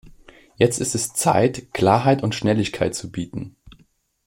[0.55, 3.55] Jetzt ist es Zeit, Klarheit und Schnelligkeit zu bieten.